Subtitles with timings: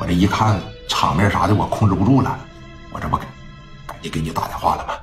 [0.00, 0.58] 我这一看
[0.88, 2.40] 场面啥的，我控制不住了，
[2.90, 3.18] 我这不
[3.86, 4.94] 赶紧给你打电话了吗？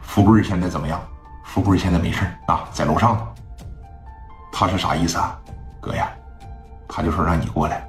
[0.00, 0.98] 富贵现在怎么样？
[1.44, 3.28] 富贵现在没事啊，在楼上呢。
[4.50, 5.38] 他是啥意思啊，
[5.82, 6.08] 哥呀？
[6.88, 7.86] 他就说让你过来，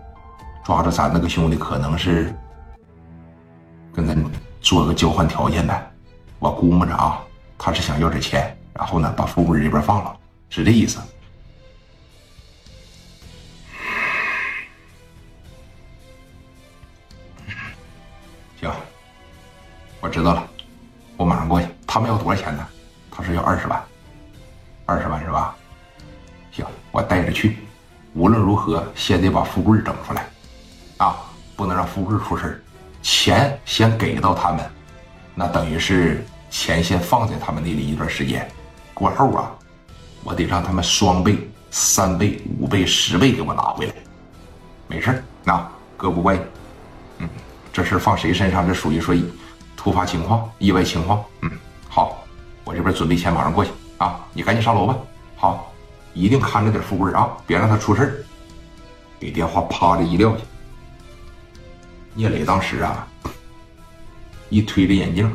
[0.65, 2.35] 抓着咱那个兄弟，可能是
[3.93, 4.21] 跟咱
[4.59, 5.81] 做个交换条件呗。
[6.39, 7.21] 我估摸着啊，
[7.57, 10.13] 他是想要点钱，然后呢把富贵这边放了，
[10.49, 10.99] 是这意思。
[19.99, 20.47] 我知道了，
[21.15, 21.67] 我马上过去。
[21.85, 22.67] 他们要多少钱呢？
[23.09, 23.83] 他说要二十万，
[24.85, 25.55] 二十万是吧？
[26.51, 27.57] 行，我带着去。
[28.13, 30.27] 无论如何，先得把富贵整出来，
[30.97, 31.17] 啊，
[31.55, 32.63] 不能让富贵出事
[33.01, 34.63] 钱先给到他们，
[35.33, 38.47] 那等于是钱先放在他们那里一段时间，
[38.93, 39.51] 过后啊，
[40.23, 43.93] 我得让他们双倍、三倍、五倍、十倍给我拿回来。
[44.87, 46.41] 没事那哥不怪你。
[47.19, 47.29] 嗯，
[47.73, 49.15] 这事放谁身上，这属于说
[49.77, 51.23] 突发情况、意外情况。
[51.43, 51.51] 嗯，
[51.87, 52.27] 好，
[52.65, 54.97] 我这边准备钱，马上过去啊，你赶紧上楼吧。
[55.37, 55.71] 好。
[56.13, 58.25] 一定看着点富贵啊，别让他出事
[59.19, 60.43] 给电话啪的一撂下。
[62.15, 63.07] 聂磊当时啊，
[64.49, 65.31] 一推着眼镜，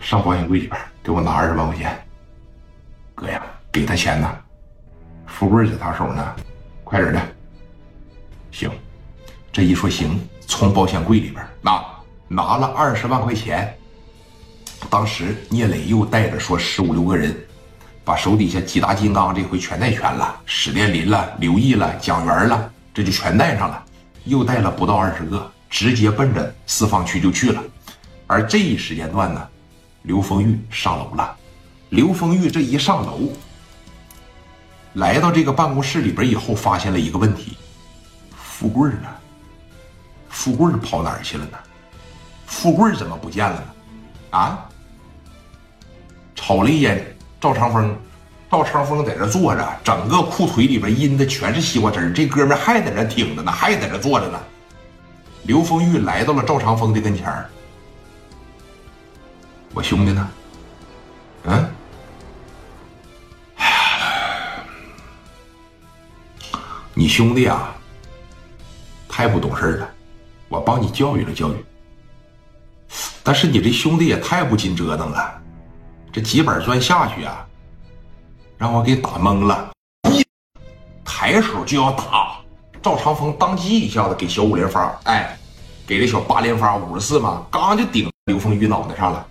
[0.00, 2.02] 上保险柜里边给我拿二十万块钱。
[3.14, 4.38] 哥呀，给他钱呢，
[5.26, 6.34] 富贵在他手呢，
[6.84, 7.20] 快点的。
[8.52, 8.70] 行，
[9.52, 10.18] 这一说行，
[10.52, 11.82] 从保险柜里边拿
[12.28, 13.74] 拿了二十万块钱。
[14.90, 17.34] 当时聂磊又带着说十五六个人。
[18.04, 23.80] 把手底下几大金刚这回全带全了，史殿林了、刘毅了、蒋元了，这就全带上了，
[24.24, 27.62] 又带了不到二十个，直接奔着四方区就去了。
[28.26, 29.48] 而这一时间段呢，
[30.02, 31.36] 刘丰玉上楼了。
[31.90, 33.30] 刘丰玉这一上楼，
[34.94, 37.56] 来到这个办公室里边以后，发现了一个问题：
[38.34, 39.08] 富贵呢？
[40.32, 41.58] 富贵跑哪儿去了呢？
[42.46, 43.66] 富贵怎么不见了呢？
[44.30, 44.66] 啊？
[46.34, 47.06] 瞅了一眼。
[47.40, 47.96] 赵长风，
[48.48, 54.40] 赵长风在这坐着，整个裤腿里边阴的全是西瓜汁这哥们还在这挺着呢，还在这坐着呢。
[55.42, 57.50] 刘丰玉来到了赵长风的跟前儿，
[59.74, 60.30] 我兄弟呢？
[61.44, 61.68] 嗯？
[66.94, 67.74] 你兄弟啊，
[69.08, 69.90] 太不懂事了，
[70.52, 71.64] 我帮你教育了教育。
[73.24, 75.40] 但是你这兄弟也太不经折腾了。
[76.12, 77.46] 这几板砖下去啊，
[78.58, 79.70] 让我给打懵了，
[80.10, 80.22] 一
[81.02, 82.36] 抬手就要打，
[82.82, 85.34] 赵长风当即一下子给小五连发，哎，
[85.86, 89.26] 给这小八连发五十四嘛，刚就顶刘丰玉脑袋上了，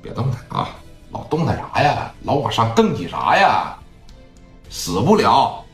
[0.00, 0.68] 别动他啊，
[1.10, 2.14] 老动他啥呀？
[2.22, 3.76] 老往上蹬起啥呀？
[4.68, 5.64] 死不了，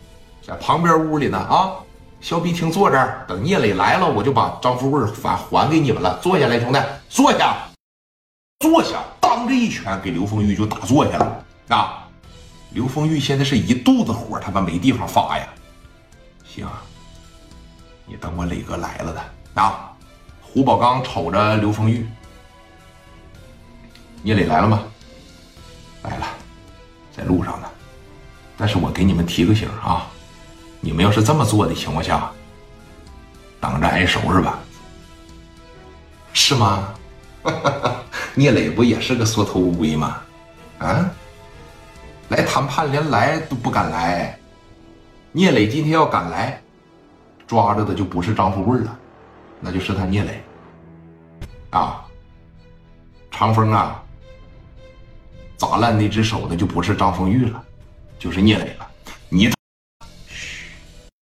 [0.40, 1.76] 在旁边屋里呢啊，
[2.26, 6.18] 小逼厅坐这儿，等聂磊来了，我就把张富贵还还给你们了。
[6.20, 7.54] 坐下来，兄弟，坐下，
[8.58, 9.00] 坐下。
[9.20, 12.04] 当这一拳给刘丰玉就打坐下了啊！
[12.70, 15.46] 刘丰玉现在是一肚子火，他妈没地方发呀。
[16.44, 16.66] 行，
[18.06, 19.92] 你等我磊哥来了的啊！
[20.42, 22.08] 胡宝刚瞅着刘丰玉，
[24.24, 24.82] 聂磊来了吗？
[26.02, 26.26] 来了，
[27.16, 27.68] 在路上呢。
[28.56, 30.08] 但是我给你们提个醒啊，
[30.86, 32.30] 你们要是这么做的情况下，
[33.60, 34.60] 等着挨收拾吧。
[36.32, 36.94] 是吗？
[38.36, 40.22] 聂磊不也是个缩头乌龟吗？
[40.78, 41.10] 啊，
[42.28, 44.38] 来谈判连来都不敢来。
[45.32, 46.62] 聂磊今天要敢来，
[47.48, 48.96] 抓着的就不是张富贵了，
[49.58, 50.40] 那就是他聂磊。
[51.70, 52.04] 啊，
[53.32, 54.00] 长风啊，
[55.56, 57.60] 砸烂那只手的就不是张丰玉了，
[58.20, 58.85] 就是聂磊了。